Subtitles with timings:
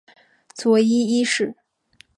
[0.55, 1.55] 佐伊一世。